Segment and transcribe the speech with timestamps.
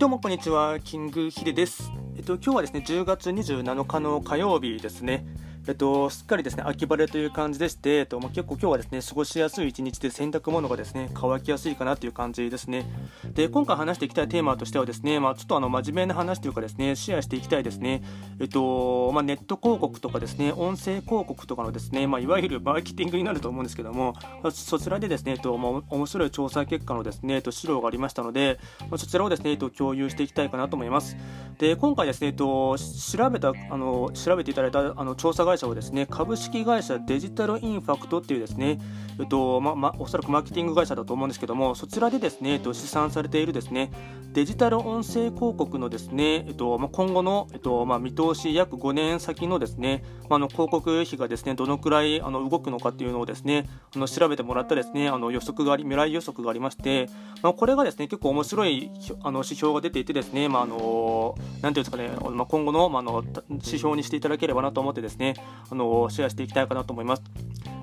[0.00, 1.92] どうもこんにちは、キングヒデです。
[2.16, 5.26] えっと、今日はですね、10月27日の火曜日ですね。
[5.68, 12.86] えっと、すっかりですね、秋晴れという感じでして、えっとまあ、結構今日はですね、過ごしやすい一日で洗濯物がですね、乾きやすいかなという感じですね。
[13.34, 18.02] で、今回話していきたいテーマとしてはですね、まあ、ちょっとあの、真面目な話というかですね、シェアしていきたいですね。
[18.40, 24.14] えっと、まあ、ネット広告とかですね、音声広告とかのですね、まあ、いわゆるマーケティングになると思うんですけども、
[24.50, 28.58] そちらでですね、えっと、まあ、面白い調査結果のですね、えっと、資料がありましたので、
[28.88, 31.16] まあ、そちらをですね、えっと、共有していきたいかなと思います。
[31.58, 38.78] で、今回ですね、えっと、調べた、あの、調べていただいたあの調査会社をですね、株式会社デジタルインファクトっていうですね、
[39.18, 43.90] えっとまま、おそらくマーケティング会社だと思うんですけども、そちらでですね、えっと、試算されているですね、
[44.32, 57.08] デジタル音声広告のですね、えっとま今後の、えっとま見通し約5年先のですね、まあ、の広告費がですね、どのくらいあの動くのかっていうのをですね、あの調べてもらったですね、あの予測があり、未来予測がありまして、
[57.42, 58.90] まあ、これがですね、結構面白い
[59.22, 65.34] あの指標が出ていてですね、まあ、あのなんていうんですかね、ま今後の,、まあの指標にしていただければなと思ってですね、
[65.70, 67.22] あのシェアしていきたいかなと思います。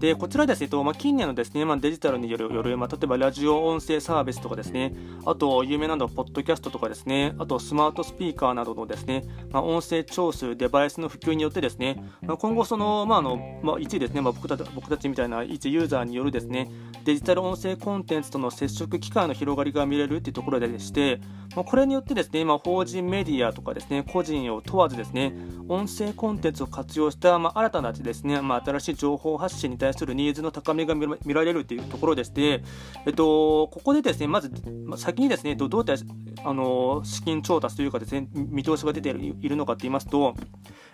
[0.00, 16.70] でこちらですね、まあ、近年のですね、まあ、デジタルによる、よるまあ、例えばラジオ音声サービスとかですね、あと有名なのはポッドキャストとかですね、あとスマートスピーカーなどのですね、まあ、音声聴取デバイスの普及によってですね、まあ、今後その、まああのまあ、一ですね、まあ、僕た僕たちみたいな一ユーザーによるですね、
[17.04, 21.20] デジタル音声コンテンツとの接触機会の広がりが見れるというところでして、
[21.54, 25.34] まあ、これによってですね、まあ、法人メディアとかですね、個人を問わずですね、
[25.68, 32.62] 音声コンテンツを活用した、まあ、新たなですね、まあ、新しい情報発信に対対するニーズの高めが見られるというところでして、
[33.06, 34.50] えっと、ここでですね、まず、
[34.96, 36.04] 先にですね、どうやって
[36.44, 40.34] あの資金調達というかですね、見通しが出ているのかと言いますと、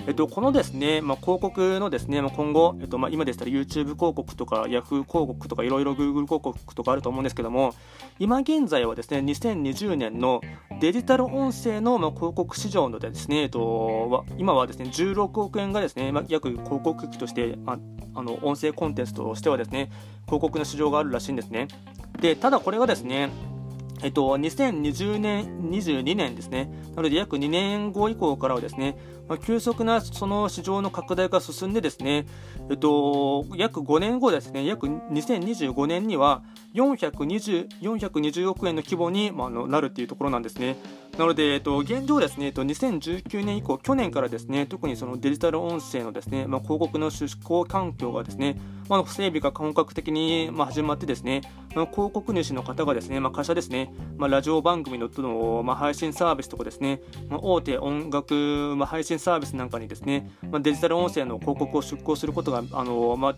[0.07, 7.75] えっと、このですね、まあ、広告のですね、今後、えっとまあ、今でしたら YouTube 広告とか Yahoo 広告とかいろいろ Google 広告とかあると思うんですけども、
[8.19, 10.41] 今現在はですね、2020年の
[10.81, 17.59] デジタル音声の、まあ、広告市場のですね、えっと、今はですね、16億円がですね、まあ、約広告費として、
[18.15, 19.91] あの音声コンテンツとしてはですね、
[20.26, 21.69] 広告の市場があるらしいんですね。
[22.21, 23.31] で、ただこれがですね、
[24.03, 26.70] えっと、2020年、22年ですね。
[26.97, 28.97] なので約2年後以降からはですね、
[29.28, 32.26] まあ、急速なその市場の拡大が進んでですね、
[32.70, 36.43] えっと、約5年後ですね、約2025年には
[36.75, 40.76] 420、420億円の規模に、まあ、なるっていうところなんですね。
[41.20, 48.58] なので、えっと、現状ですね、えっと、2019年以降、去年からですね、特にそのデジタル音声のですね、まあ、広告の出向環境がですね、
[48.88, 51.42] まあ、整備が本格的に、まあ、始まってですね、
[51.75, 63.37] まあ、広告主の方がですね、まあ、会社ですね、まあ、ラジオ番組のの、まあ、配信サービスとかですね、まあ、大手音楽、まあ、配信サービスなんかにですね、まあ、デジタル音声の広告を出稿することが、あのまあ、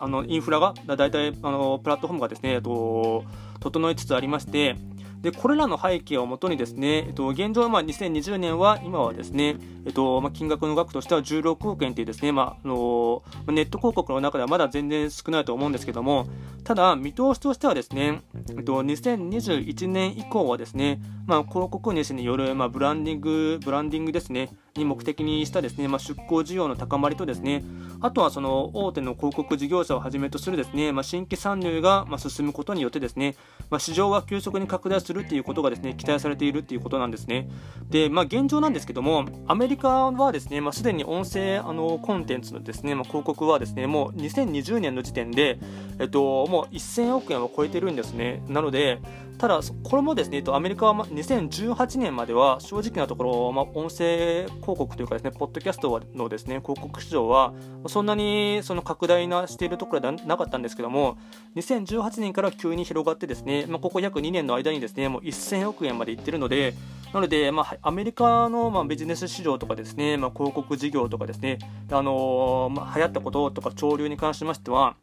[0.00, 3.24] あのインフラが、だいたいあのプラットフォームがですね、えっと、
[3.60, 4.74] 整いつつありまして、
[5.22, 9.56] でこれらの背景をもとにですね、えっと、現状、まあ、2020年は今はですね、
[9.86, 16.26] えっとまあ、金額の額としては16億円というですね、まあ、あのネット広告の中ではまだ全然少ないと思うんですけども
[16.64, 27.64] ただ見通しとしてはですね、えっと、2021年以降はですね、まあ、広告主による、まあ、ブランディングブランディングですねに目的にしたですね、まあ、出向需要の高まりとですね
[28.00, 33.36] あとはその大手の広告事業者をはじめとするですね、まあ、新規参入が進むことによってですね、
[33.70, 37.48] まあ、市場は急速に拡大するということがですね期待されているということなんですね。
[37.90, 45.58] で、まあ、現状なんですけども、アメリカはですね、まあ、すでに音声あのコンテンツのですね、ま、広告はですね、もう2020年の時点で、
[45.98, 48.42] えっと、もう1000億円を超えてるんですね。
[48.48, 49.00] なので、
[49.42, 57.52] ただ、これもですね、アメリカは2018年までは正直なところ、まあ、音声広告というかですね、ポッドキャストのですね、広告市場は
[57.88, 61.18] そんなにその拡大なしているところではなかったんですけども、
[61.56, 66.74] 2018年から急に広がってですね、まあ、ここ約2年の間にですね、もう1000億円までいってるので、
[67.12, 71.58] なので、まあ、アメリカの、まあ、ビジネス市場とかですね、まあ、広告事業とかですね、
[71.90, 74.94] あのー、まあ、流行ったこととか潮流に関しましては、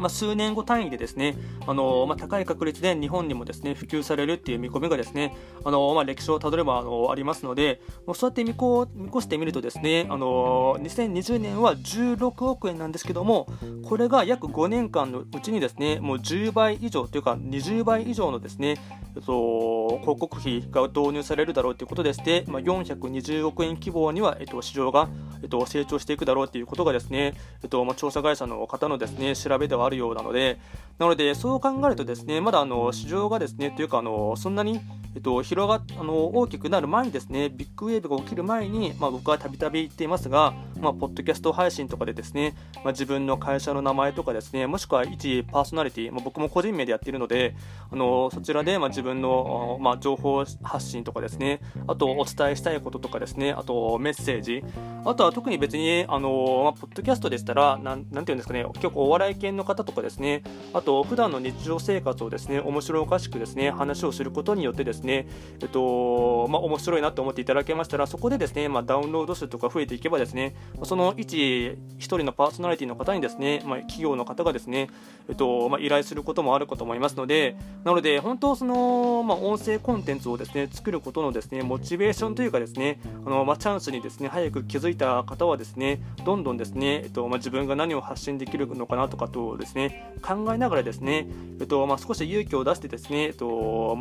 [0.00, 1.36] まあ、数年後単位でですね、
[1.66, 13.46] あのまあ、高い確率で日本にもですね普及されるっていう見込みがですね、あのまあ、歴史をたどればあのありますので、もうそうやって見こ見越してみるとですね、あの2020年は16億円なんですけども、
[13.88, 18.76] これが約5年間のうちにですね、もう10倍以上というか20倍以上のですね、
[19.16, 25.08] えっと、広告費が導入されるだろうということでして、まあ、420億円規模には、えっと、市場が、
[25.42, 30.58] えっと、成長していくだろうということがですね、えっとまあ、調査会社の方のですね調べではあるようなので、
[30.98, 34.80] なので、そう考えるとですね、まだあの市場がですね、というかあのそんなに
[35.14, 47.54] えっと、広があの大きくなる前にですねビッグウェーブが起きる前に、まあ、僕はたびたび言っていますが、まあ、ポッドキャスト配信とかでですね、まあ、自分の会社の名前とかですね、もしくは一パーソナリティ、まあ、僕も個人名でやっているので、
[47.90, 54.64] あのそちらでまあ自分の、まあ、情報発信とかですね、あとお伝えしたいこととかですね、あとメッセージ、
[55.04, 60.42] あとは特に別に、あのまあ、ポッドキャストでしたら、なんなんていうんですかね、結構お笑い系の方とかですね、
[60.72, 65.26] あと普段の日常生活をですね、面白おかしくですね、話をすることによってですね、
[65.62, 70.54] えっと、まあ、面白いなと思っていただけましたら、そこでですね、まあ、ダウンロード数とか増えていけばですね、
[70.84, 74.88] その一1人のパーソナリティの方にですね、まあ、企業の方がですね、
[75.28, 91.26] えっとまあ、依頼することもあるかと思いますので、なので、本当その、まあ、音声コンテンツをですね作ることのですねモチベーションというかですねあの、まあ、チャンスにですね早く気づいた方はですねどんどんですね、えっとまあ、自分が何を発信できるのかなとかとですね考えながらですね、
[91.60, 93.98] えっとまあ、少し勇気を出してですね、えっと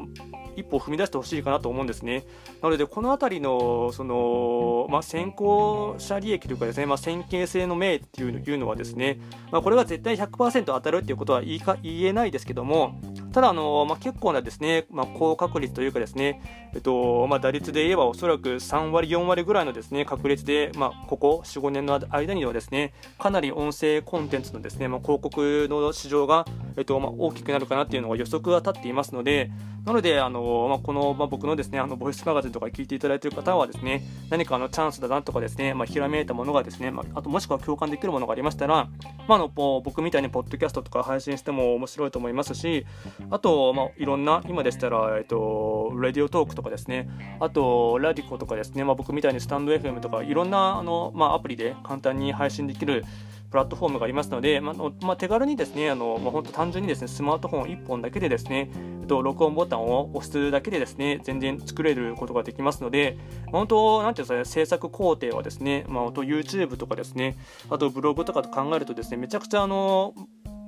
[0.60, 2.26] 一歩踏み出してほしいかなと思うんですね。
[2.62, 9.20] なので、この辺りのその、まあ、先行者利益というかですね、まあ、線形性の命っていうのはですね、
[9.52, 13.00] まあ、これが絶対100%当たるっていうことは言いか言えないですけども、
[13.32, 16.42] ただ、あのまあ、結構なですね、まあ、高確率というかですね、
[16.74, 26.46] えっとまあ、打率で言えばおそらく3割、4割ぐらいのですね確率で、まあ、ここ4、5年の間にはですねかなり音声コンテンツのですね、まあ、広告の市場が、
[26.78, 29.52] えっとまあ、大きくなるかなっていうのが予測が立っていますので、
[29.86, 38.88] なので、あのまあ、この、まあ、僕のですね、あのボイスマガジンとか聞いていただいている方はですね、何かあのチャンスだなとかですね、まあ、ひらめいたものがですね、まあ、あともしくは共感できるものがありましたら、
[39.28, 42.86] まあ、あの僕みたいにポッドキャストとか配信しても面白いと思いますし、
[43.32, 53.04] あと、まあ、いろんな、今でしたら、えっと、ラディオトークとかですね、あと、ラディコとかですね、まあ、僕みたいにスタンド FM とか、いろんなあの、まあ、アプリで簡単に配信できる
[53.50, 58.70] プラットフォームがありますので、まあまあ、手軽にですね、あのまあ、本当単純にですね、スマートフォン1本だけでですね、
[59.08, 67.36] と録音ボタンを押すだけでですね、全然作れることができますので、まあ、本当、なんていうんですかね、制作工程はですね、まあ、本当 YouTube とかですね、
[67.70, 70.14] あとブログとかと考えるとですね、めちゃくちゃあの、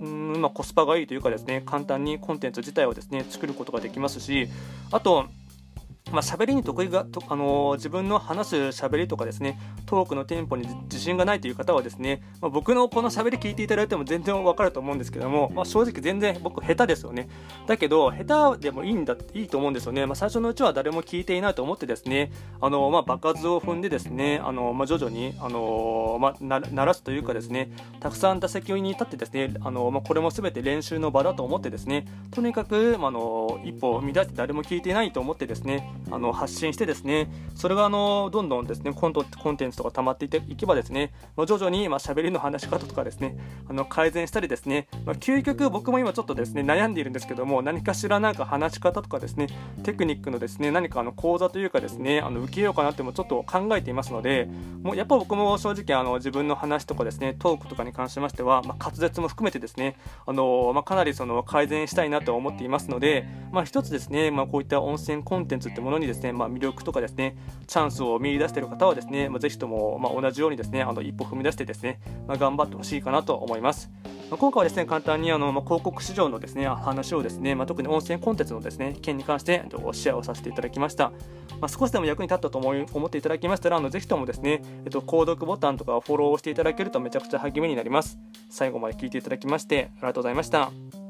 [0.02, 4.48] うんまあ、コスパがいいというかですね、簡単にコンテンツ自体をですね、作ることができますし、
[4.92, 5.28] あと、
[6.12, 17.30] まあ、喋りに得意がと、あのー、自分の話す喋りとかですね、トークのテンポに自信がないという方はですね、まあ、僕のこの喋り聞いていただいても全然わかると思うんですけども、まあ、正直全然僕下手ですよね。
[17.68, 20.06] だけど、下手でもいいんだ、いいと思うんですよね。
[20.06, 43.38] まあ、最初のうちは誰も聞いていないと思ってですね、あのー、まあ、爆発を踏んでですね、あのー、まあ、徐々に、あのまあ、鳴らすというかですね、たくさん打席に立ってですね、あのまあ、これも全て練習の場だと思ってですね、とにかく、まあの一歩を乱して誰も聞いていないと思ってですね、あの発信してですねそれがあのどんどんですねコントコンテンツとか溜まっていていけばですね徐々にまあ喋りの話し方とかですね
[43.70, 49.48] あの改善したりですね、まあ、究極僕も今ちょっとですね悩んでいるんですけども何かしらなんか話し方とかですね
[49.84, 54.48] テクニックのですね何かあの講座というかですねあの受けようかなってもちょっと考えていますので
[54.82, 59.96] もうやっぱ僕も正直あの自分の話とかですねトークとかに関しましては、まあ、滑舌も含めてですね
[60.26, 73.92] あの、まあ、かなりその改善したいなと思っていますので、まあ、一つですね、まあ、こういった温泉コンテンツってもののにですね、まあ、魅力とかですね、チャンスを見出している方はですね、まあ、ぜひとも、まあ、同じようにですね、あの一歩踏み出してですね、まあ、頑張ってほしいかなと思います。
[74.32, 81.12] ま、今回はですね、簡単にあの、ま、広告市場のですね、話をですね、ま、特に音声コンテンツのですね、件に関してシェアをさせていただきました。
[81.60, 88.18] ま、少しでも役に立ったと思い思っていただきましたら、あのぜひともですね、えっと、購読ボタンとかフォローをしていただけるとめちゃくちゃ励みになります。
[88.50, 91.01] 最後まで聞いていただきまして、ありがとうございました。